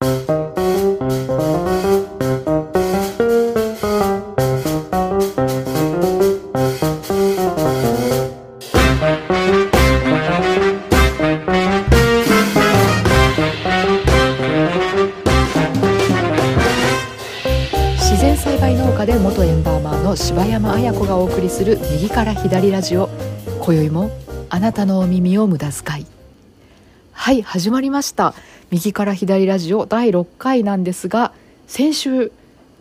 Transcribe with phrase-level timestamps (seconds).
[0.00, 0.08] 自
[18.20, 23.08] 然栽培農家で元エンバーマーの柴山彩子がお送りする右から左ラジオ。
[23.60, 24.10] 今宵も
[24.48, 26.06] あなたのお耳を無駄遣い。
[27.12, 28.34] はい始まりました。
[28.70, 31.32] 右から左ラジオ第6回なんですが
[31.66, 32.32] 先週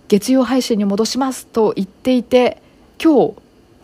[0.09, 2.61] 月曜配信に戻しますと言っていて
[3.01, 3.33] 今日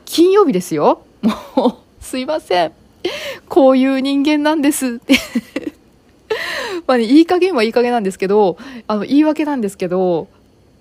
[0.05, 1.05] 金曜日ですよ。
[1.22, 1.34] も
[1.68, 2.73] うすいません。
[3.48, 4.88] こういう人間なんです。
[4.88, 5.16] って
[6.88, 10.28] まあねいい加減はいい加減なんですけどあの言い訳なんですけど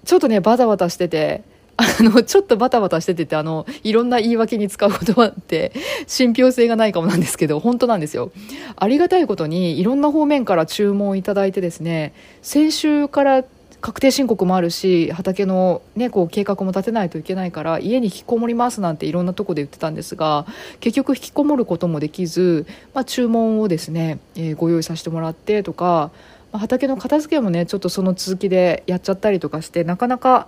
[0.05, 1.45] ちょっとねバタバタしてて
[1.83, 5.73] あのちょっとバタバタしてててあのいろんな言い訳に使う言葉って
[6.07, 8.31] 信憑性がないかもなんですけど本当なんですよ。
[8.77, 13.45] ありがたいことにいろんな方面から注文いただいてですね先週から
[13.83, 20.47] 確定申告もあるし畑の、ね、こう計画も立てないといけないから家に引きこもりますなんていろんなとこで言ってたんですが
[20.79, 26.13] 結局引きこもることもできず、まあ、注文をですね、えーご用意させてもらってとか、
[26.53, 30.47] まあ畑の片付けもねちょっとその続きでやっちゃったりとかしてなかなか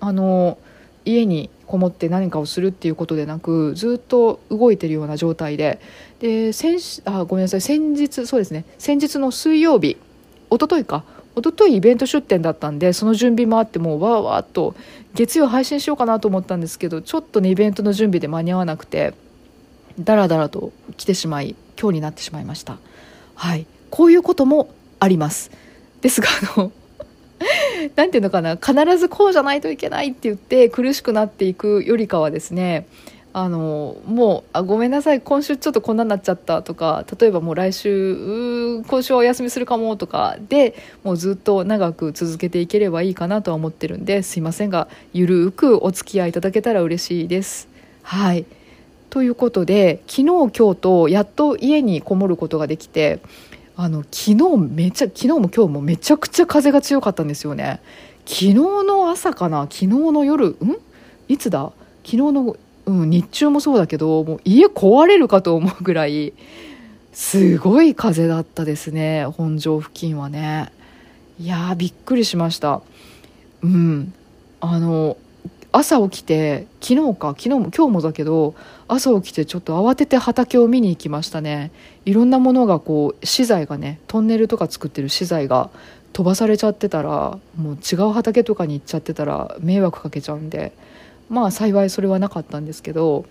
[0.00, 0.58] あの
[1.04, 5.80] 家にこもって何かをするっていうことでなくずっと動いてるような状態で。
[6.20, 7.60] で先あごめんなさい。
[7.60, 8.64] 先日そうですね。
[8.78, 9.96] 先日の水曜日
[10.50, 11.04] 一昨日か。
[11.34, 14.74] 一昨日イベント出店だったんでその準備もあってもうわーわーっと
[15.14, 19.14] 月曜配信しようかなと思ったんですけどちょっとねイベントの準備で間に合わなくて
[19.98, 22.76] だらだらと来てしまい今日になってしまいました。
[23.34, 23.66] はい。
[23.90, 24.68] こういうことも
[25.00, 25.50] あります。
[26.02, 26.72] ですがあの
[27.96, 32.86] なんていうのかな必ずこうじゃないといけないって言って苦しくなっていくよりかはですね
[33.34, 47.68] あのもうあごめんなさい今週ちょっとこんなになっちゃったとか例えばもう来週う今週はお休みするかもとかでもうずっと長く続けていければいいかなとは思ってるんですいませんがゆるくお付き合いいただけたら嬉しいです。
[48.02, 48.44] はい
[49.08, 53.20] ということで昨日今日とやっと家にこもることができて
[53.76, 57.80] あの昨日めちゃ昨日も今日もめちゃくちゃ風が強かったんですよね。
[58.26, 59.62] 昨日の朝かな？
[59.62, 60.48] 昨日の夜？
[60.48, 60.56] ん？
[61.28, 61.72] いつだ？
[62.04, 62.56] 昨日の、
[62.86, 66.32] うん、日中もそうだけどもう家壊れるかと思うぐらい
[67.12, 70.70] すごい風だったですね本庄付近はね。
[71.40, 72.82] いやーびっくりしました。
[73.62, 74.12] うん。
[74.60, 75.16] あの
[75.72, 78.54] 朝起きて昨日か昨日も今日もだけど
[78.88, 81.72] 朝起きてちょっと慌てて畑を見に行きましたね。
[82.04, 85.70] いろんなものがこう資材がねトンネルとか作ってる資材が
[86.12, 90.72] 飛ばされちゃってたらもう違う畑とかに行っちゃってたら迷惑かけちゃうんで
[91.28, 93.24] まあ幸いそれはなかったんですけど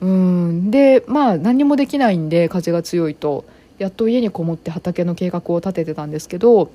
[0.00, 3.44] うんでまあ何もできないんで風が強いと
[3.78, 6.72] やっと家にこもって畑の計画を立ててたんですけど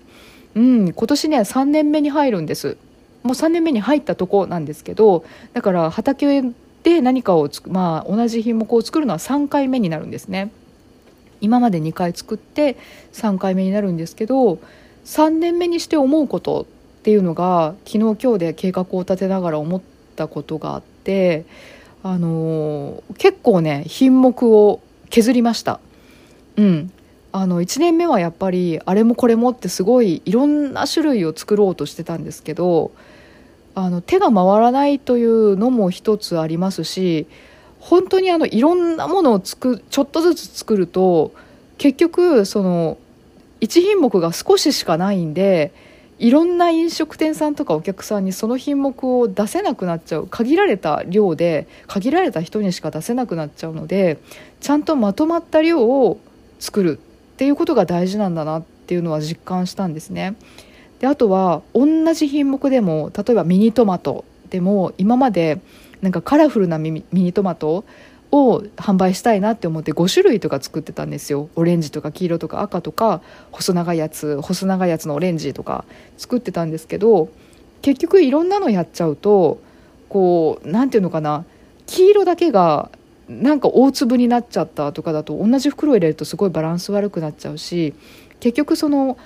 [0.55, 2.77] うん今年ね3年目に入るんです。
[3.23, 6.43] もう3年目に入ったとこなんですけどだから畑
[6.83, 10.51] で何かをつ、まあ、同じ品目を作るのは3回目になるんですね。
[11.41, 12.77] 今まで2回作って
[13.13, 14.59] 3回目になるんですけど
[15.05, 19.81] 3年目にして思うことっていうのが昨日今日で計画を立てながら思っ
[20.15, 21.45] たことがあって
[22.03, 25.79] あの結構ね品目を削りました。
[26.57, 26.91] うん。
[27.31, 32.91] あの1年目はやっぱりあれもこれもってすごいいろんな種類を作ろうとしてたんですけど
[33.75, 37.27] あの手が回らないというのも一つありますし
[37.79, 41.33] 本当にあのいろんなものをつくちょっとずつ作ると
[41.77, 42.97] 結局その
[43.61, 45.73] 1品目が少ししかないんで
[46.19, 54.17] いろんな飲食店さんとかお客さんにその品目を出せなくなっちゃう限られた量で限られた人にしか出せなくなっちゃうので
[54.59, 56.19] ちゃんとまとまった量を
[56.59, 60.35] 作るっていうことが大事なんだなっていうのは実感したんですね。
[60.99, 65.59] であとは同じ品目でも例えばミニトマトでも今まで
[66.01, 67.85] なんかカラフルなミニトマト
[68.31, 71.49] を販売したいなって思って5種類とか作ってたんですよ。
[71.55, 73.21] オレンジとか黄色とか赤とか
[73.51, 75.85] 細長いやつ細長いやつのオレンジとか
[76.17, 77.29] 作ってたんですけど
[77.81, 79.59] 結局いろんなのやっちゃうと
[80.09, 81.45] こうなんていうのかな
[81.85, 82.89] 黄色だけが
[83.29, 87.93] なんか大粒になっちゃったとかだと同じ袋入れるとすごいバランス悪くなっちゃうし
[88.39, 89.17] 結局その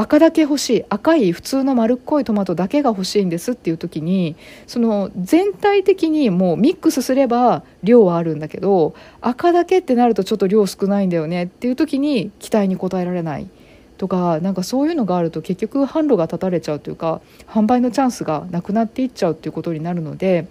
[0.00, 4.34] 赤だけ欲しい赤い普通の丸っこいトマトだけが欲しいんですっていう時に
[4.66, 13.50] その全体的にもうミックスすれば量はあるんだけど赤だけってなるとちょっと量少ないんだよねっていう時に期待に応えられない
[13.98, 20.48] とかなんかそういうのがあると結局販路が断たれちゃうというか販売のチャンスがなくなっていっちゃうっていうことになるので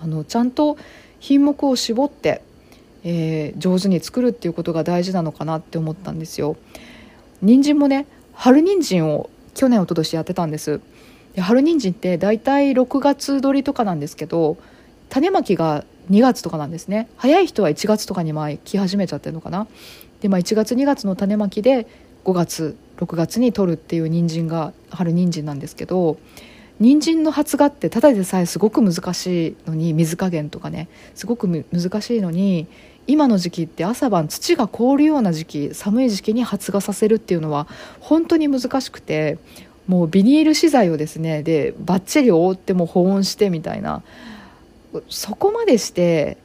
[0.00, 0.76] あのちゃんと
[1.18, 2.42] 品目を絞って、
[3.02, 6.56] えー上手に作るっていうことが大事なのかなって思ったんですよ。
[7.42, 8.06] 人参もね
[8.42, 10.80] 春人参を去年一昨年やってたんです。
[11.36, 14.56] で春人参って大体6月取りとかなんですけど
[15.10, 17.08] 種まきが2月とかなんですね。
[17.16, 19.68] 早い人は1月とかにまき始めちゃってるのかな。
[20.22, 21.86] で、まあ、1月2月の種まきで
[22.24, 26.18] 5月6月に取るっていう人参が春人参なんですけど
[26.80, 32.66] 人参の発芽ってただでさえすごく難しいのに水加減とかねすごく難しいのに
[33.06, 37.66] 今の時期って朝晩土が凍るような時期寒い時期に発芽させるっていうのは
[38.00, 39.38] 本当に難しくて
[39.86, 44.02] もうビニール資材をですねでバッチリ覆っても保温してみたいな。
[45.08, 46.36] そこまでして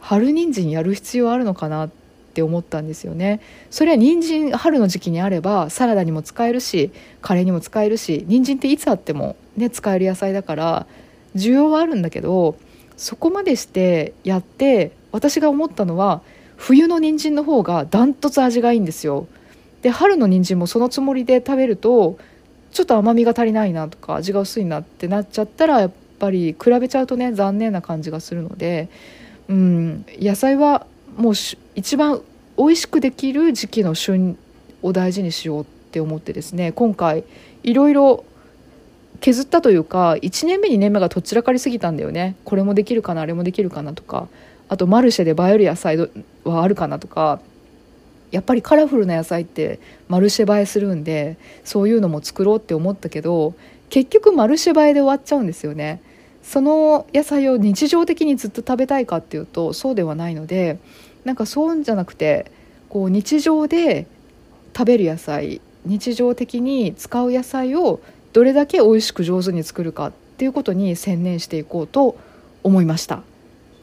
[0.00, 1.90] 春人参やる必要あるのかなっ
[2.34, 3.40] て思ったんですよね。
[3.70, 10.86] それは人参春の時期にあればサラダにも使えるしカレーにも使えるし人参っていつあってもね使える野菜だから
[11.34, 12.56] 需要はあるんだけど
[12.96, 16.20] そこまでしてやって私が思ったのは
[16.56, 19.26] 冬の人参の方がダントツ味がいいんですよ。
[19.80, 22.18] で春の人参もそのつもりで食べると
[22.70, 28.90] ちょっと甘みが足りないなとか味が薄いなってなっちゃったらやっぱり比べちゃうとね残念な感じがするので、
[29.48, 30.86] うん、野菜は
[31.16, 31.32] もう
[31.74, 32.20] 一番
[32.58, 34.36] 美味しくできる時期の旬
[34.82, 37.24] を大事にしようって思ってですね今回
[37.62, 38.24] いろいろ
[39.20, 42.36] 削ったというか1年目2年目がどちらかりすぎたんだよね。
[42.44, 44.28] これもできるかなあれもできるかなとか
[44.68, 45.96] あとマルシェで映える野菜
[46.44, 47.40] はあるかなとか
[48.30, 49.78] やっぱりカラフルな野菜って
[50.08, 53.54] マルシェ映えするんでそういうのも作ろうって思ったけど
[53.88, 56.02] 結局マルシェ映えで終わっちゃうんですよね。
[56.42, 60.78] その野菜を日常的にずっと食べたいかっていうとそうではないので
[61.24, 62.52] なんかそうじゃなくて
[62.88, 64.06] こう日常で
[64.76, 68.00] 食べる野菜日常的に使う野菜を
[68.32, 72.16] どれだけ美味しく上手に作るかっていうことに専念していこうと
[72.62, 73.22] 思いました。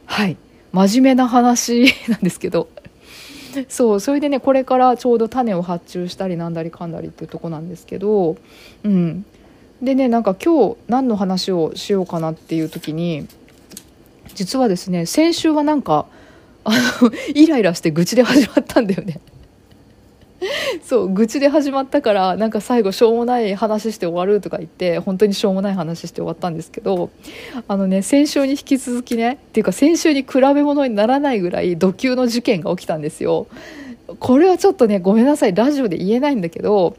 [0.06, 0.38] はい。
[0.74, 2.68] 真面目な話 なんですけど。
[3.70, 8.36] そうそれでねこれからちょうど種を発注したりなんだりかんだりっていうとこなんですけど。
[8.84, 9.25] うん。
[9.81, 13.28] でねなんか今日何の話をしようかなっていう時に
[14.34, 16.06] 実はですね先週はなんか
[16.64, 16.72] あ
[17.02, 19.20] のイライラして愚痴で始まったんだよね。
[20.84, 27.10] そう愚痴で始まったからなんか最後しょうもない話して終わるとか言って本当にしょうもない話して終わったんですけど
[27.68, 33.48] あのね先週に引き続きねっていうか先週に比べ物にならないぐらい土級の事件が起きたんですよ。
[34.19, 36.98] これはちょっとねごめんなさいラジオで言えないんだけど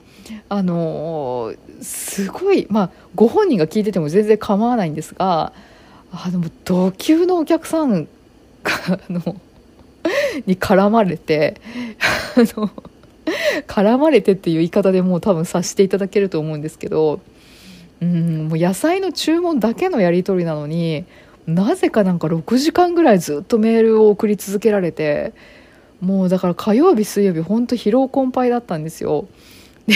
[0.48, 5.52] あのー、すごいまあご本人が聞いてても全然構わないんですが
[6.10, 8.08] あの土級のお客さん
[9.10, 9.36] の
[10.46, 11.60] に絡まれて
[12.36, 12.70] あの
[13.66, 17.20] 絡まれてっていう言い方でもう多分察していただけると思うんですけど
[18.00, 21.04] うんもう野菜の注文だけのやり取りなのに
[21.46, 25.32] なぜかなんか6時間ぐらいずっとメールを送り続けられて
[26.00, 29.26] もうだから火曜日水曜日本当疲労困憊だったんですよ。
[29.86, 29.94] で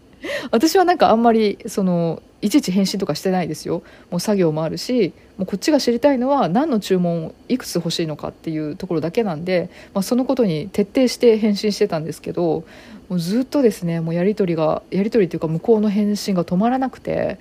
[0.50, 12.64] 私はなんかあんまりそのいちいち返信とかしてないですよもう作業もあるしもうこっちが知りたいのは何の注文をいくつ欲しいのかっていうところだけなんで、まあ、そのことに徹底して返信してたんですけど
[13.08, 17.38] もうずっとですねもうやり取りがやり取りっていうか向こうの返信が止まらなくて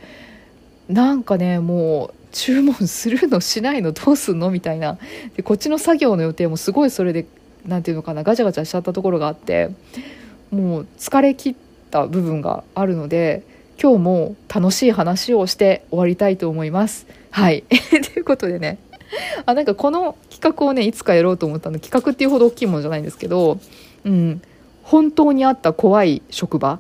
[0.90, 4.98] なんかねもう注文するのしないのどうすんのみたいな
[5.36, 7.26] でこっちの作業の予定もすごいそれで
[7.66, 9.70] 何て言うのかなガチャガチャしちゃったところがあって
[10.50, 11.56] もう疲れ切っ
[11.92, 13.57] た部分があるので。
[13.82, 17.06] 今日も楽しい話をして終わりたいと思います。
[17.30, 17.64] はい。
[18.14, 18.80] ということでね、
[19.46, 23.60] あ、なんかこの企画をね、いつかやろうと思ったの、企画っていうほど大きいものじゃないんですけど、
[24.04, 24.42] うん、
[24.82, 26.80] 本当にあった怖い職場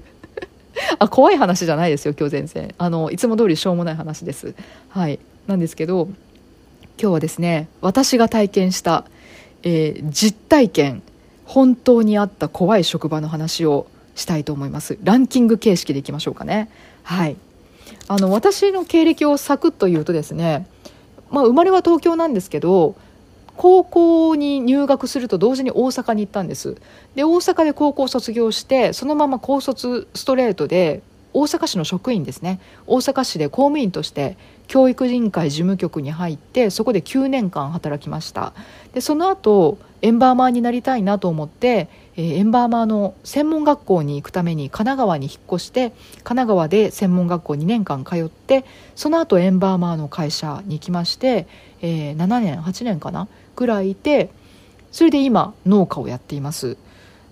[0.98, 2.74] あ、怖い話じゃないですよ、今日全然。
[2.76, 4.54] あの、いつも通りしょうもない話です。
[4.90, 5.18] はい。
[5.46, 6.08] なんですけど、
[7.00, 9.04] 今日はですね、私が体験した、
[9.62, 11.02] えー、実体験、
[11.46, 14.98] 本当にあった怖い職場の話をしたいと思います。
[15.02, 16.68] ランキング形式でいきましょうかね。
[17.02, 17.36] はい。
[18.08, 20.66] あの私の経歴をサクッと言うとですね、
[21.30, 22.94] まあ、生まれは東京なんですけど
[23.56, 26.76] 高校に入学すると同時に大阪に行ったんです。
[27.14, 31.02] で大阪で高校卒業してそのまま高卒ストレートで
[31.34, 32.60] 大阪市の職員ですね。
[32.86, 34.36] 大阪市で公務員として
[34.68, 38.52] 教育委員会事務局に入ってそこで9年間働きました。
[38.94, 48.64] でその後エンバーマーになりたいなと思って、えー、エンバーマーの専門学校に行くために神奈川に引っ越して神奈川で専門学校2年間通って
[48.96, 51.46] その後エンバーマーの会社に行きまして、
[51.80, 53.28] えー、7年8年かな？
[53.54, 54.30] ぐらいいて
[54.90, 56.76] それで今農家をやっています。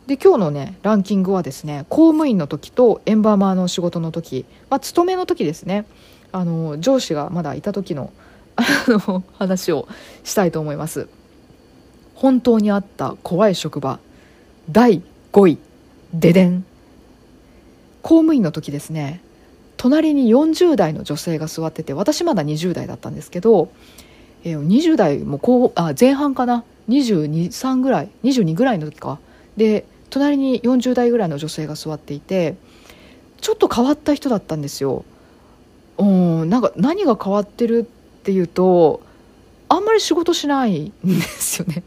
[0.07, 5.87] で今日のねランキングはですね公務員の時とエンバーマーの仕事の時、まあ、勤めの時ですね。
[6.33, 8.13] あの上司がまだいた時の
[8.57, 9.89] あの話を
[10.23, 11.09] したいと思います。
[12.21, 13.99] 本当にあった怖い職場。
[14.71, 15.59] 第5位
[16.13, 16.67] ででん
[18.03, 19.23] 公務員の時ですね。
[19.79, 23.73] 隣に40代の女性が座ってて私まだ20代だったんですけど、
[24.45, 29.19] え、20代も後あ前半かな？223ぐらい？22ぐらいの時か。
[29.57, 32.57] で隣に40代ぐらいの女性が座っていて
[33.41, 35.07] ちょっと変わった人だったんですよ。
[35.97, 39.01] うんなんか何が変わってるっていうと
[39.71, 41.83] あんまり仕事しないんですよね。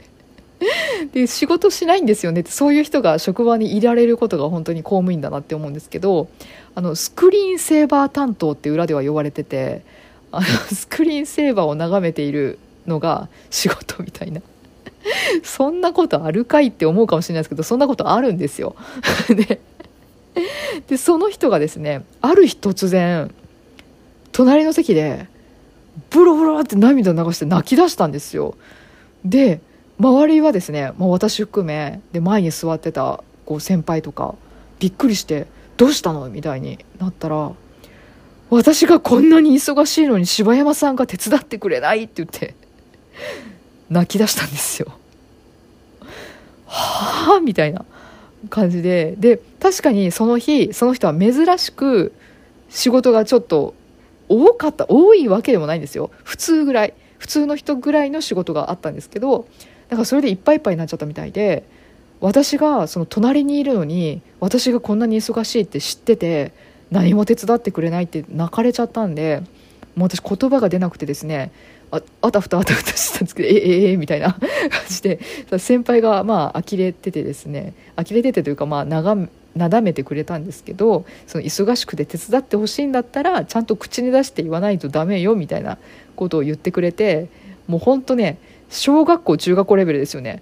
[1.13, 2.41] で仕事しないんですよね。
[2.41, 6.27] ってそういう人が職場にいられることが本当に公務員だなって思うんですけど
[6.75, 9.81] あのスクリーンセーバー担当って裏では呼ばれてて
[10.31, 14.41] あのスクリーンセーバーを眺めているのが仕事みたいな。
[15.43, 18.75] そんなことあるかいって思うかもしれないですけどそんなことあるんですよ。
[19.29, 19.59] で
[20.87, 23.31] でその人がですねある日突然
[24.31, 25.27] 隣の席で
[26.09, 28.55] ブロブロって涙流して泣き出したんですよ。
[29.23, 29.61] で
[29.99, 34.35] 周りはですね、まあ、私含めで前に座ってたこう先輩とか
[34.79, 35.47] びっくりして
[35.77, 37.51] 「どうしたの?」みたいになったら
[38.49, 42.55] 「私がこんなに忙しいのに柴山さんが手伝ってくれない」って言って
[43.89, 44.87] 泣き出したんですよ。
[46.65, 47.85] はあみたいな
[48.49, 52.13] 感じでで確かにその日その人は珍しく
[52.69, 53.75] 仕事がちょっと
[54.27, 59.47] 多かった多いわけでもないんですよ普通ぐらい普通の人ぐらいの仕事があったんですけど
[59.93, 61.63] だからそれでいっぱいいっぱいになっちゃったみたいで
[62.19, 66.51] 私がその隣にいるのに私がこんなに忙しいって知ってて
[66.89, 69.43] 何も手伝ってくれないって泣かれちゃったんで
[69.95, 71.51] もう私言葉が出なくてですね
[71.91, 74.41] ああたふたあたふたしたんですけどえええええみたいな 感
[74.89, 75.19] じで
[75.59, 85.77] 先輩がまあ呆れててですね呆れててというかまあ眺なだめてくれたんですけどその忙しくて手伝ってほしいんだったらちゃんと口に出して言わないとダメよみたいな
[86.15, 87.27] ことを言ってくれて
[87.67, 88.39] もうほんとね
[88.73, 90.41] 小学校中学校レベルですよね。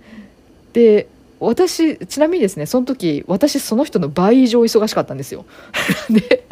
[0.74, 1.08] で
[1.40, 5.46] 私ちなみにですねその時私その人の倍以上忙しかったんですよ。
[6.10, 6.44] で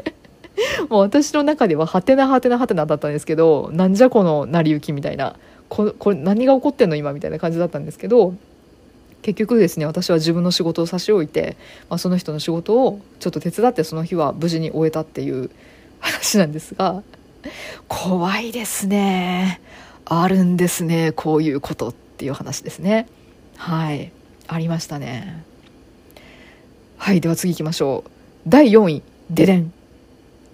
[0.90, 5.36] もう私の中でははてなはてなはてなだったんですけどなんじゃこの成り行きみたいな
[5.70, 8.34] ここれ何が起こってんの今みたいな感じだったんですけど
[9.22, 11.56] 結局ですね私は自分の仕事を差し置いて、
[11.90, 15.50] まあ、その人の仕事をちょっと手伝ってその日は無事に終えたっていう
[16.00, 17.04] 話なんですが
[17.88, 19.62] 怖いですね。
[20.10, 23.08] あるんですねこういうことっていう話ですね。
[23.56, 24.12] はい。
[24.48, 25.46] ありましたね。
[26.98, 28.12] はいでは次行きましょう。
[28.48, 29.72] 第4位ででん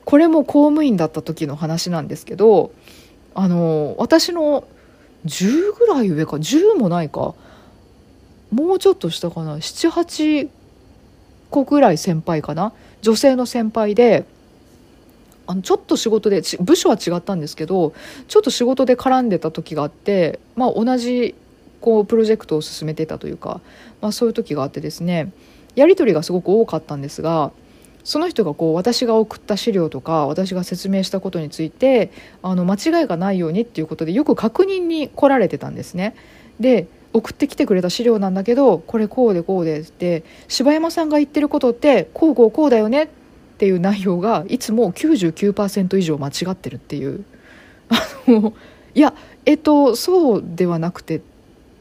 [0.04, 2.72] これも公務員だった時の話なんですけど
[3.34, 4.68] あの私の
[5.26, 7.34] 10ぐらい上か10もないか
[8.52, 10.50] もうちょっと下かな？78
[11.50, 12.74] 個ぐらい先輩かな？
[13.02, 14.26] 女性の先輩で
[15.48, 17.94] あのちょっと仕事で部署は違ったんですけど
[18.28, 21.36] ちょっと仕事で絡んでた時があって、まあ、同じ
[21.82, 23.62] こうプロジェクトを進めてたというか、
[24.02, 25.32] まあ、そういう時があってですね
[25.76, 27.52] やり取りがすごく多かったんですが
[28.04, 32.12] その人がこう私が送った資料とか私が説明したことについて
[32.44, 36.16] あの間違いがないようにっていうことでよく確認に来られてたんですね。
[36.60, 43.25] で送ってきてくれた資料なんだけどこれこうでこうでって柴山さんが言ってることってこうこうこうだよねって
[43.56, 47.24] っていう内容がいつも99%以上間違ってるっていう。
[47.88, 48.54] あの
[48.94, 49.14] いや
[49.46, 51.22] えっとそうではなくてっ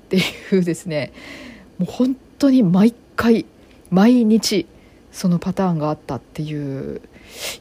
[0.09, 0.21] てい
[0.59, 1.13] うですね。
[1.79, 3.45] もう本当に毎回
[3.91, 4.67] 毎日
[5.11, 7.01] そのパターンがあったっていう。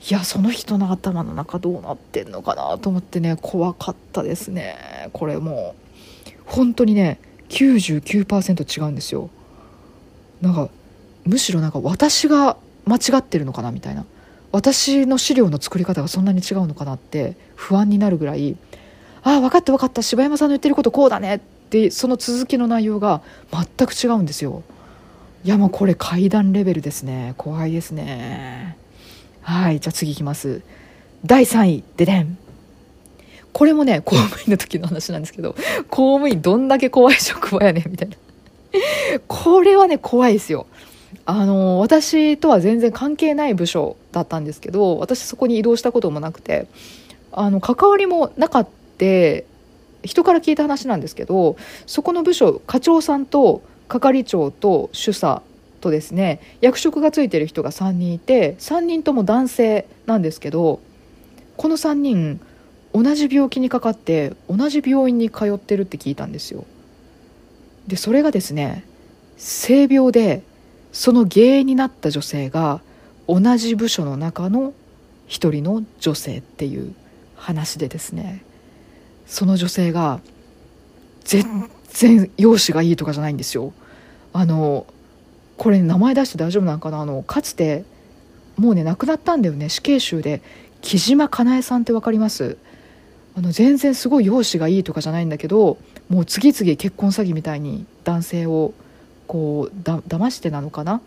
[0.07, 5.09] いやその人の頭の中どうなってんのかなと思ってね怖かったですね。
[5.13, 5.83] これもう。
[6.45, 9.31] 本当にね99%違うんですよ。
[10.41, 10.69] なんか
[11.25, 14.05] むしろなんか私が間違ってるのかなみたいな。
[14.51, 18.55] 私の資料の作り方がそんなに違うのかなって不安になるぐらい
[19.23, 20.01] ああ分かった分かった。
[20.01, 23.21] 柴山さんの言ってることこうだねってその続きの内容が
[23.51, 24.61] 全く違うんですよ。
[25.43, 27.33] いやもうこれ階段レベルですね。
[27.37, 28.77] 怖いですね。
[29.41, 30.61] はいじゃあ次いきます。
[31.25, 32.37] 第3位ででん。
[33.53, 35.55] これもね公務員の時の話なんですけど
[35.89, 38.17] 公務員どんだけ怖い職場やねんみたいな。
[39.27, 40.67] これはね怖いですよ。
[41.25, 46.67] あの私とは全然関係ない部署だったんですけど私そこに移動したこともなくて
[47.31, 48.73] あの関わりもなかった
[50.03, 55.41] 人から聞いた話なんですけどそこの部署課長さんと係長と主査
[55.81, 60.79] とですね役職がついてる人が3人いて3人とも男性なんですけど
[61.57, 62.39] この3人
[62.93, 66.65] 同じ病気にかかって同じ病院に通ってるって聞いたんですよ。
[67.87, 68.85] でそれがですね
[69.37, 70.43] 性病で
[70.93, 72.79] その原因になった女性が
[73.27, 74.73] 同じ部署の中の
[75.27, 76.93] 一人の女性っていう
[77.35, 78.43] 話でですね。
[79.25, 80.21] その女性が
[81.23, 83.73] 全然容姿がいいとかじゃないんですよ。
[84.33, 84.85] あの
[85.57, 87.01] これ名前出して大丈夫なのかな？
[87.01, 87.85] あのかつて
[88.57, 89.69] もうね亡くなったんだよね。
[89.69, 90.41] 死刑囚で
[90.81, 92.57] 木島かなえさんって分かります？
[93.35, 95.77] あの全然すごい容姿がいいとかじゃないんだけど
[96.09, 98.73] もう次々結婚詐欺みたいに男性を
[99.33, 101.01] こうだ騙してなのかな？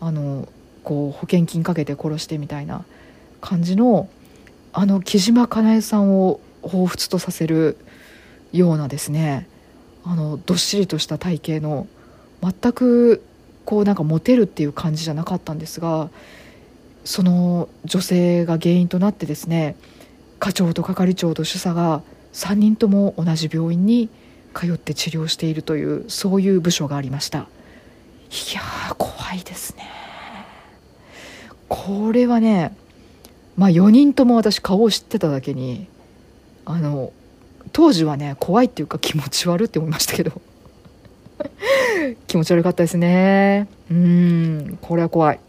[0.00, 0.48] あの
[0.84, 2.84] こう保険金かけて殺してみたいな
[3.40, 4.08] 感じの
[4.72, 7.76] あの木島かなえさんを彷彿とさせる
[8.52, 9.48] ようなですね
[10.04, 11.88] あのどっしりとした体型の
[12.40, 13.24] 全く
[13.64, 16.08] こうなんかモテるっていう感じじゃなかったんですが
[17.04, 19.74] その女性が原因となってですね
[20.38, 24.08] 課長と係長と主査が3人とも同じ病院に
[24.54, 27.48] 通って治療しているというそういう部署がありました。
[28.32, 29.84] いやー怖いですね。
[31.68, 32.74] これはね
[33.56, 35.86] まあ4人とも私顔を知ってただけに
[36.64, 37.12] あの
[37.72, 40.40] 当時はね怖いっていうか気持ち悪って思いましたけど。
[42.26, 43.68] 気持ち悪かったですね。
[43.90, 45.40] うんこれは怖い。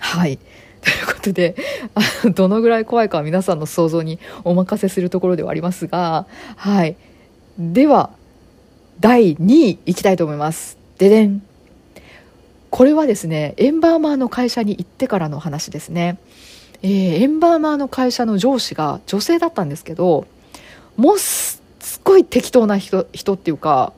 [0.00, 0.38] はい。
[0.82, 1.54] ということで
[1.94, 6.96] あのどのぐらい怖いかは皆さんの想像にお任せするところではありますがはい。
[7.58, 8.10] では
[8.98, 10.76] 第2位いきたいと思います。
[10.98, 11.42] ででん。
[12.72, 16.18] これはですねエンバーマーの会社に行ってからの話ですね。
[16.82, 20.26] えー、エンバーマーの会社の上司が女性だったんですけど
[20.96, 21.62] もうす
[21.98, 23.92] っごい適当な人人っていうか、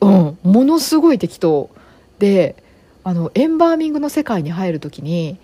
[0.00, 1.68] うん、ものすごい適当
[2.18, 2.56] で
[3.04, 5.38] あのエンバーミングの世界に入る時に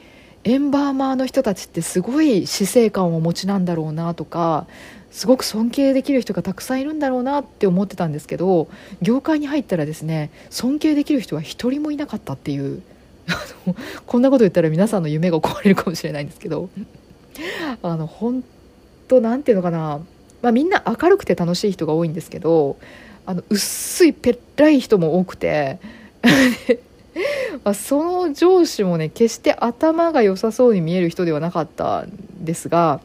[0.44, 4.66] エンバーマーの人たちってすごい死生観をお持ちなんだろうなとか
[5.10, 8.68] すごく尊敬できる人がたくさんいるんだろうなって思ってたんですけど
[9.00, 12.82] 業界に入ったらですね尊敬できる人は一人もいなかったっていう
[14.06, 16.68] こんなこと言ったら皆さんの夢が壊れるかもしれないんですけど
[17.82, 18.44] あの本
[19.08, 20.00] 当なんていうのかな、
[20.42, 22.76] まあ、みんな明るくて楽しい人が多いんですけど
[23.24, 25.78] あの薄いぺったい人も多くて
[27.64, 33.00] ま、その上司もね決して頭が良さそうに見える人ではなかったんですが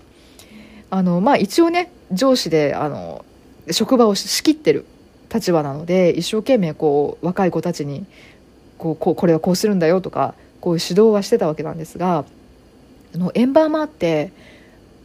[0.90, 3.24] あの、まあ、一応ね上司であの
[3.72, 4.86] 職場を仕切ってる
[5.34, 8.06] 立場なので一生懸命こう若い子たちに
[8.78, 12.26] こうこうこれはこうするんだよとかこういう指導はしてたわけなんですが
[13.14, 14.32] あのエンバーマーって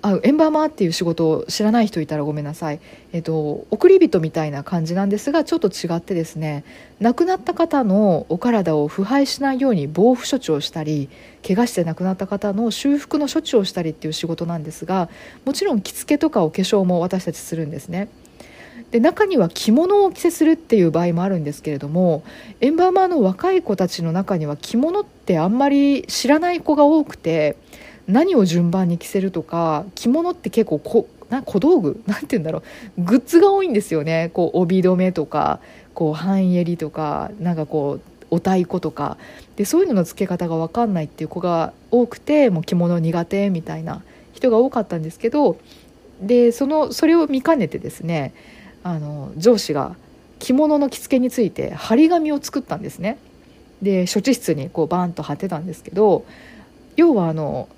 [0.06, 2.80] あエンバーマーっていう仕事を知らない人いたらごめんなさい、
[3.14, 6.62] えっと、送り人みたいな感じなんですがちょっと違ってですね
[7.00, 11.08] 亡くなった方のお体を腐敗しないように防腐処置をしたり
[11.42, 15.08] 怪我して亡くなった方の修復の処置をしたりっていう仕事なんですが
[15.46, 18.08] もちろん着付けとかお化粧も私たちするんですね。
[18.90, 22.22] で中には着物を着せするっていう場合もあるんですけれども
[22.60, 27.56] エンバーマーの若い子たちの中には着物ってあんまり知らない子が多くて
[28.06, 32.02] 何を順番に着せるとか着物って結構こな小道具？
[32.06, 32.62] なんて言うんだろ
[32.98, 33.02] う。
[33.02, 34.30] グッズが多いんですよね。
[34.34, 35.60] こう帯留めとか
[35.94, 39.16] こう半襟とかなんかこうお太鼓とか。
[39.56, 45.56] でそういうのの付け方が分かんないっていう子が多くてもう着物苦手みたいな人が多かったんですけど
[46.20, 48.34] でそのそれを見かねてですね
[48.82, 49.94] あの上司が
[50.40, 53.16] 着物の着付けについて張り紙を作ったんですね。
[53.80, 56.24] で処置室にこうバーンと貼ってたんですけど
[56.96, 57.68] 要はあの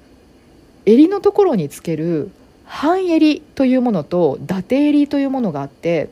[0.86, 2.30] 襟のところにつける
[2.64, 6.08] 半襟というものと伊達襟というものがあって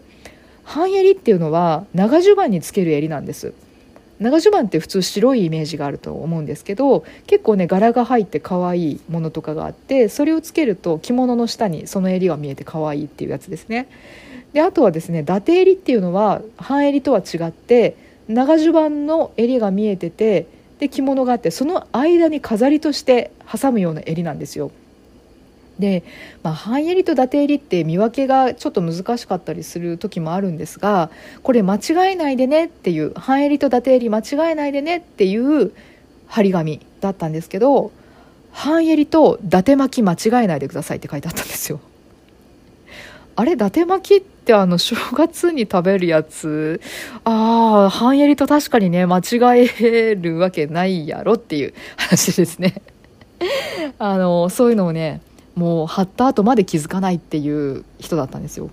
[0.65, 3.55] 半襟っていうのは長襦袢につける襟なんです。
[4.21, 13.89] 長襦袢って普通白いイメージがあると思うんですけど結構ね柄が入って可愛いものとかがあってそれをつけると着物の下にその襟が見えて可愛いっていうやつですね。
[14.53, 17.97] であとはですね伊達襟っていうのは半襟とは違って
[18.29, 20.47] 長襦袢の襟が見えてて
[20.79, 24.71] で着物があってその間に飾りとして挟むような襟なんですよ。
[25.79, 26.05] で、
[26.43, 31.11] まあ、半襟と伊達襟って見分けがちょっと難しかったりする時もあるんですが
[31.43, 35.73] これ間違えないでねっていう半襟と伊達襟間違えないでねっていう
[36.29, 37.91] 張り紙だったんですけど
[38.53, 41.81] 半襟と伊達巻き間違えないでくださいって書いてあったんですよ。
[43.37, 46.81] あれ伊達巻きってあの正月に食べるやつ？
[47.25, 52.75] ああ半襟と確かにね間違えるわけないやろっていう話ですね。
[53.99, 55.21] あのそういうのをね
[55.55, 58.71] もう貼った後まで気づかないっていう人だったんですよ。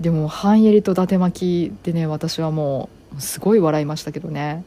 [0.00, 4.64] でも半襟と伊達巻きでね私はもうすごい笑いましたけどね。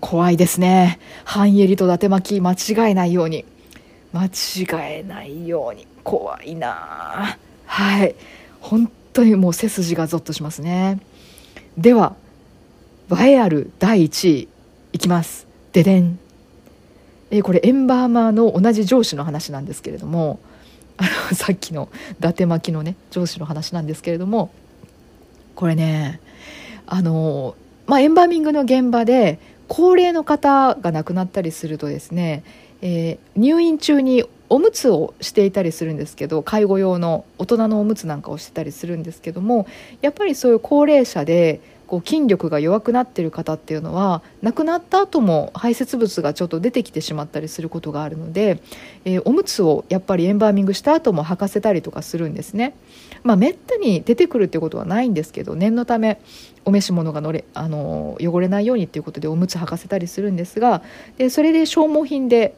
[0.00, 0.98] 怖いですね。
[1.24, 3.44] 半襟と伊達巻き間違えないように。
[4.12, 5.86] 間違えないように。
[6.04, 8.14] 怖いなはい。
[8.62, 11.00] 本当にもう背筋がゾッとしますね。
[11.76, 12.14] では
[13.10, 14.48] 栄えある第1位
[14.92, 15.46] いきます。
[15.72, 16.18] ででん。
[17.30, 20.38] えこれエンバーマーの同じ上司の話なんですけれども
[20.98, 24.50] あのさっきの伊達巻きのね上司の話なんですけれども
[25.54, 26.20] これね
[26.86, 32.42] あのまあエンバーミングの現場で高齢の方が亡くなったりするとですね
[32.82, 39.66] えー、入院中におむつをしていたりするんですけど介護用の大人のおむつなんかをしてたりするんですけども
[40.02, 48.60] やっぱりそういう高齢者でこう筋力が弱くなっている方っていうのは亡くなった後も排泄物がちょっと出てきてしまったりすることがあるので、
[49.04, 52.74] えー、おむつをやっぱりエンバーミングした後も履かせたりとかするんですね。
[53.24, 56.20] まあ、めったに出てくるっていうことはないんですけど念のため
[56.64, 60.82] お召し物がのれあの汚れないようにっていうことでおむつ履かせたりするんですが
[61.18, 62.54] でそれで消耗品で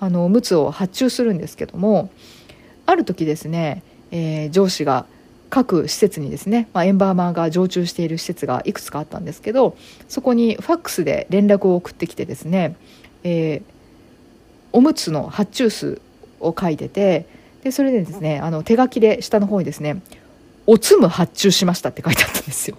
[0.00, 2.10] あのおむつを発注するんですけども
[2.86, 5.06] ある時ですね、えー、上司が
[5.48, 9.76] 各施設にですね、まあ、エンバーマーが常駐している施設がいくつかあったんですけど
[10.08, 12.74] そこにファックスで連絡を送ってきてですね、
[13.22, 13.62] えー、
[14.72, 16.00] おむつの発注数
[16.40, 17.26] を書いてて
[17.62, 20.02] でそれでですねあの手書きで下の方にですね
[20.66, 22.76] 「おつむ発注しました」って書いてあったんですよ。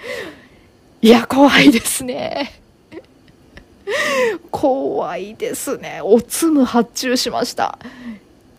[1.02, 2.60] いや怖いですね。
[4.50, 6.00] 怖いですね。
[6.02, 7.78] おつむ発注しました。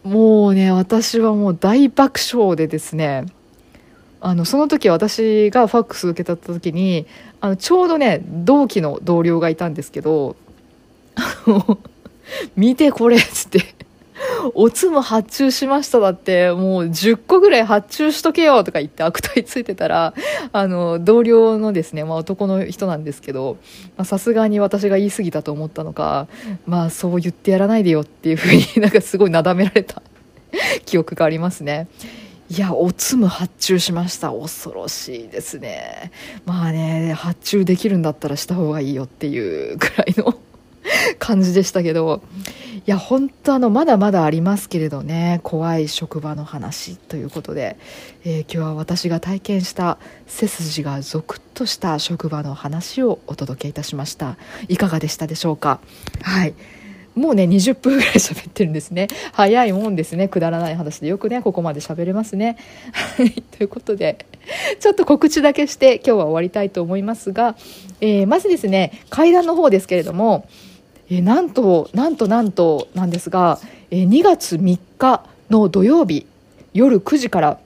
[0.04, 3.26] もうね私はもう大爆笑でですね
[4.22, 7.06] あのその時私がファックス受け取った時に
[7.41, 10.36] あのちょうどね同期の同僚がいたんですけど
[12.56, 13.76] 「見てこれ」っつって
[14.55, 20.13] おつむ発注しましただって、もう10個ぐらい発注しとけよとか言って悪態ついてたら、
[20.51, 23.57] あの、同僚のですね、まあ男の人なんですけど、
[24.03, 26.27] さすがに私が言い過ぎたと思ったのか、
[26.65, 30.01] まあそう言ってやらないでよっていうふうに なんかすごいなだめられた
[30.86, 31.88] 記憶がありますね。
[32.49, 34.31] いや、おつむ発注しました。
[34.31, 36.12] 恐ろしいですね。
[36.45, 40.33] まあね、発注できるんだったらした方がいいよっていうくらいの
[41.19, 42.21] 感じでしたけど、
[42.86, 47.78] いや本当あのまだまだありますけれどね怖い職場の話ということで、
[48.23, 54.38] えー、今日は私が体験した背筋がゾクッとした職場の話をお届けいたしました。
[54.69, 55.80] いかがでしたでしょうか？
[56.21, 56.54] はい。
[57.15, 59.08] もうね20分ぐらい喋ってるんですね。
[59.34, 60.28] 早いもんですね。
[60.28, 62.58] くだらない話でよくねここまで喋れますね。
[62.93, 63.32] はい。
[63.32, 64.26] ということで
[64.80, 67.56] ちょっと告知だけして今日は終わりたいと思いますが、
[68.02, 70.47] えー、まずですね階段の方ですけれども
[71.10, 73.60] え、なんとなんとなんとなんですが、
[73.91, 76.26] え、2月3日の土曜日
[76.74, 77.60] 夜9時から、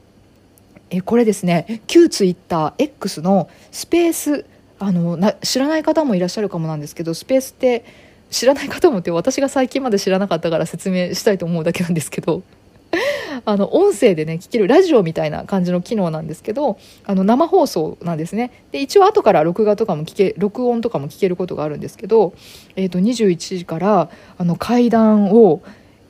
[0.89, 4.45] え、これですね旧ツイッター X のスペース
[4.77, 7.85] あのな知らない方もいらっしゃるかもなんですけどスペースって
[8.29, 12.43] 知らない方もって私が最近まで知らなかったから説明したいと思うだけなんですけど。
[13.45, 18.51] あの音声でね聞けるラジオみたいな感じの機能なんですけどあの生放送なんですね。
[18.71, 22.33] で一応後から録画とかも聞け録音とかも聞けることがあるんですけど、
[22.75, 25.61] えー、と21時からあの階段を、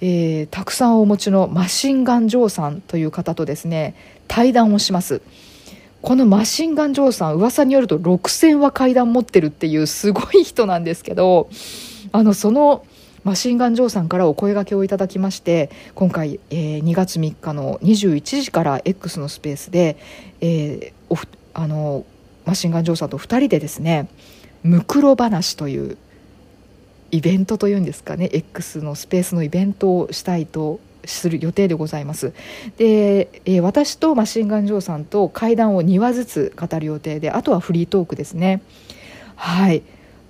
[0.01, 3.95] えー、たくさんお持ちのマシンガンジョーさんという方とですね
[4.27, 5.21] 対談をします。
[6.01, 11.47] このマシンガンジョーさん噂によると6000話階段持ってるっていうすごい人なんですけど
[12.11, 12.85] あのその
[13.23, 19.97] マシンガンジョーさんからお声がけをいただきまして今回、えー、2月3日の21時から X のスペースで、
[20.41, 22.05] えー、あの
[22.45, 24.09] マシンガンジョーさんと2人でですね
[24.63, 25.97] ムクロ話という
[27.11, 32.33] イベントというんですかね X のスペースのイベントをしたいとする予定でございます。
[32.77, 38.61] で、えー、私とマシンガンジョーさんと会談を2話ずつ語る予定であとはフリートークですね。
[39.35, 39.83] はい。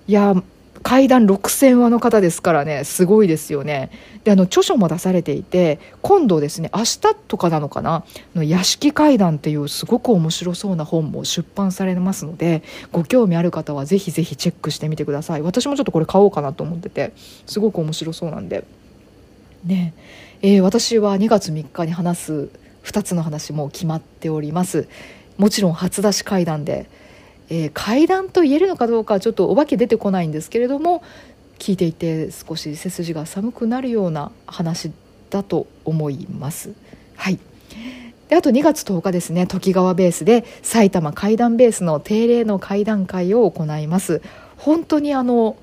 [0.08, 0.34] いや
[0.82, 3.90] 階段6000話の方ですからねすごいですよね。
[4.24, 15.42] であの著書も出されていて今度ですね明日とかなのかなの屋敷階段っていうすごく面白そうな本も出版されますのでご興味ある方はぜひぜひチェックしてみてください。
[15.42, 17.12] 私もちょっとこれ買おうかなと思ってて
[17.46, 18.64] すごく面白そうなんで。
[19.64, 19.94] ね。
[20.42, 22.48] えー、私は2月3日に話す
[22.84, 24.88] 2つの話も決まっております。
[25.38, 26.88] もちろん初出し階段で
[27.52, 31.02] えー、階段と言えるのかどうかちょっとお化け出てこないんですけれども
[31.58, 34.90] 聞いていて少し背筋が寒くなるような話
[35.28, 36.72] だと思います。
[37.14, 37.38] はい。
[38.30, 39.46] であと2月10日ですね。
[39.46, 44.22] 時川ベースで埼玉階段ベースの定例の階段会を行います。
[44.56, 45.56] 本当にあの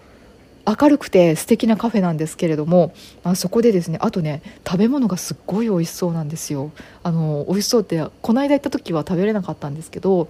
[0.67, 6.71] 明るくて素敵なカフェなんですけれども、まあ、そこでですねあとね食べ物がすっごい美味しそうなんですよ。
[7.01, 10.27] あの美味しそうってこの間行った時は食べれなかったんですけど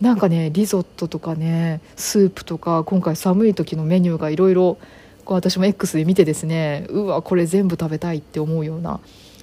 [0.00, 4.78] なんかねリゾットとかねスープとか今回寒い時のメニューがいろいろ
[5.24, 9.00] 私も X で見てですねうわこれ全部食べたいって思うような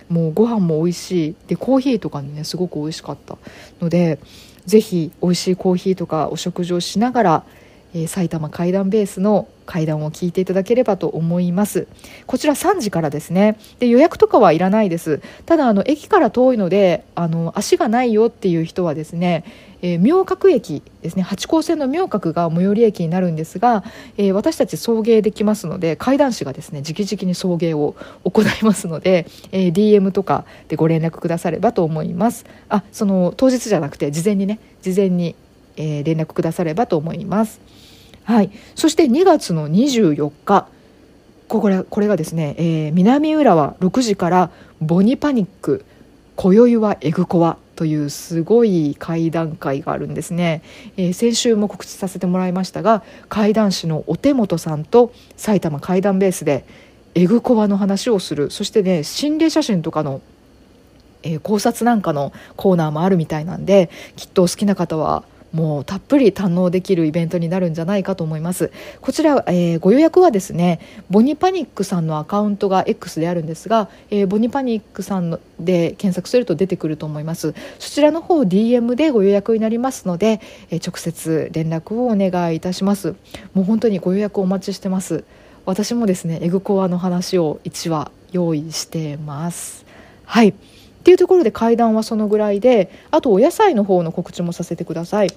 [0.10, 1.36] もうご飯も美味しい。
[1.48, 3.38] でコーヒーとかねすごく美味しかった
[3.82, 4.20] ので
[4.66, 7.44] ぜひ美味しいコーヒーとかお食事をしながら、
[7.94, 11.88] えー、埼玉階段ベースの階段を聞いていただければと思います。
[12.28, 13.58] こちら3時からですね。
[13.80, 15.22] で予約とかはいらないです。
[15.46, 19.44] ただあの駅から遠いのであの足がないよっていう人はですね、
[19.82, 21.24] えー、明覚駅ですね。
[21.24, 23.84] 八高線の明覚が最寄り駅になるんですが、
[24.18, 32.46] えー、私たち送迎できますので階段士がですね直々に送迎を行いますので、え DM とかでご連絡くださればと思います。
[32.70, 35.36] あその当日じゃなくて事前にね事前に、
[35.76, 37.62] え連絡くださればと思います。
[38.24, 40.68] はい、そして2月の24日
[41.48, 44.50] これこれがですね、えー、南浦和6時から
[44.82, 45.86] ボニパニック
[46.36, 50.64] 今宵はエグコワというすごい会談会があるんですね、
[50.98, 56.66] えー、先週も告知させてもらいましたが怪談師のお手元さんと埼玉怪談ベースで
[57.16, 58.50] エグコワの話をする。
[58.50, 60.22] そしてね心霊写真とかの
[61.24, 65.24] えー、考察なんかのコーナーもあるみたいなんできっと好きな方は
[65.54, 68.72] もうたっぷり堪能できるイベントになるんじゃないかと思います。
[69.02, 70.80] こちら、えー、ご予約はですね
[71.12, 77.54] ボニパニックさんのアカウントが X であるんですが、えー、ボニパニックさんので検索すると出てくると思います。
[77.78, 83.16] そちらの方 DM でご予約になりますので、えー、直接連絡をお願いいたします。
[83.54, 85.24] もう本当にご予約お待ちしてます。
[85.66, 89.86] 私もですねエグコアの話を1話用意してます。
[90.26, 90.56] はい。
[91.04, 95.28] っていうところで階段はそのぐらいであとお野菜の方の告知もさせてください、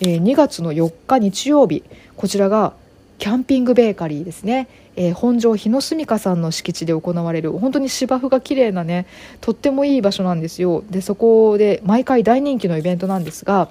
[0.00, 1.82] えー、2月の4日日曜日
[2.14, 2.74] こちらが
[3.16, 9.06] キャンピングベーカリーですね、えー、本庄日野住香さんの敷地で行われる本当に芝生が綺麗なね
[9.40, 10.84] とってもいい場所なんですよ。
[10.90, 13.70] でそこで毎回大人気のイベントなんですが、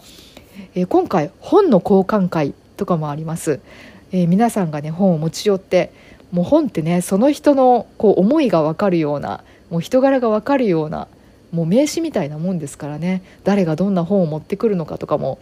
[0.73, 3.59] えー、今回本の交換会とかもあります、
[4.11, 5.91] えー、皆さんがね本を持ち寄って
[6.31, 11.07] もう本ってねその人のこう思いが分かるようなもう人柄が分かるような
[11.53, 13.21] もう名刺みたいなもんですからね。
[13.43, 15.39] 誰がどんな本を持ってくるのかとかも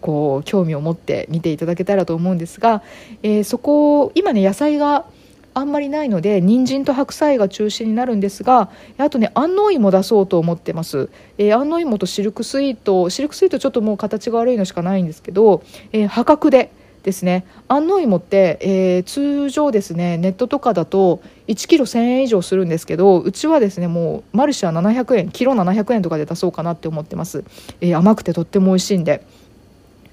[0.00, 2.82] こう興味を持って見ていただけたらと思うんですが、
[3.22, 5.06] えー、そこ今ね野菜が
[5.52, 15.62] あんまりないので人参と白菜が中心になるんですがあとね安納芋出そうと思ってます、えー、安納芋とシルクスイートシルクスイートちょっともう形が悪いのしかないんですけど、
[15.92, 16.70] えー、破格で
[17.02, 17.44] ですね。
[17.68, 27.44] 安納芋って、えー、通常ですねネットとかだと1キロ1000円以上するんですけどうちはですねもうマルシェは700円キロ700円とかで出そうかなって思ってます、
[27.80, 29.24] えー、甘くてとっても美味しいんで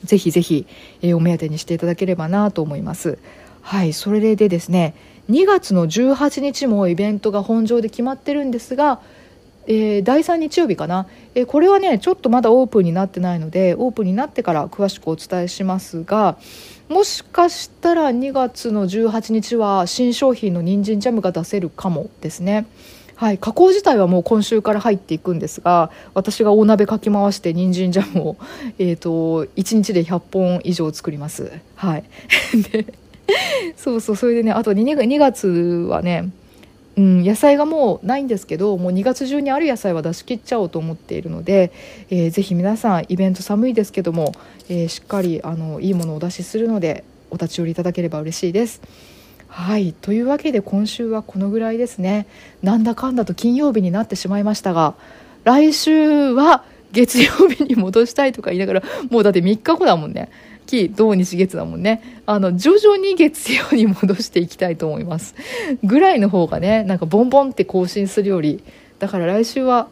[0.03, 0.65] ぜひぜひ、
[1.01, 3.17] えー、お目当てにしていただければなと思います。
[3.61, 4.95] はいそれでですね
[5.29, 9.01] 2月の18日もイベントが本場で決まってるんですが
[9.67, 16.37] えー、第3日曜日かな、えー、これはねちょっとまだオープンになってないのでオープンになってから詳しくお伝えしますが
[16.89, 22.65] もしかしたら2月の18日は新商品の人参ジャムが出せるかもですね。
[23.15, 28.37] はい、加工自体はもう今週から入っていくんですが私が大鍋かき回して人参ジャムを、
[28.77, 31.51] えーと、と1日で100本以上作ります。
[31.75, 32.03] はい、
[32.71, 32.85] で
[33.75, 36.29] そうそうそれでねあと 2, 2月はね
[36.97, 41.71] うん、野菜がもうないんですけどもう2月中にある野菜は出し切っちゃおうと思っているので、
[42.09, 44.33] えー、ぜひ皆さんイベント寒いですけども、
[44.67, 48.81] えー、しっかりあのいいものをお出しするのでお立ち寄りいただければ嬉しいです。
[49.47, 52.27] はいというわけで今週はこのぐらいですね
[52.61, 54.93] なんだかんだと金曜日になってしまいましたが
[55.45, 60.29] 来週は月曜日に戻したいとか言いながらもうだって3日後だもんね。
[60.65, 62.21] 金土日月だもんね。
[62.25, 65.35] あの徐々に月曜に戻していきたいと思います。
[65.83, 68.63] ぐらいの方がねなんかボンボンって更新するより
[68.99, 69.87] だから来週は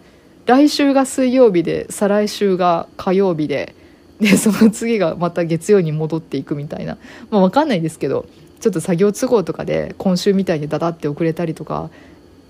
[0.46, 3.74] 来週が水曜日で再来週が火曜日で
[4.20, 6.98] でその次がまた月曜に戻っていくみたいな。
[7.30, 8.26] まあ分かんないですけど
[8.60, 11.90] ちょっと作業都合とかで今週みたいにダダって遅れたりとか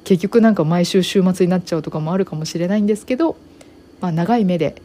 [0.03, 3.36] 結局なんか毎週週末になっちゃうとかもあるかもしれないんですけど、
[4.01, 4.81] まあ、長い目で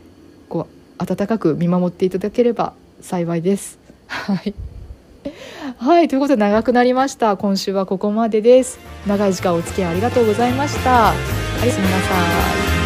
[0.49, 0.67] こ
[0.99, 3.79] う温かく見守っていただければ幸いです。
[4.07, 4.55] はい。
[5.79, 7.37] はい、ということで長くなりました。
[7.37, 8.79] 今週はここまでです。
[9.07, 11.13] 長い時間お付き合いありがとうございました。
[11.63, 12.80] おやすみなさい。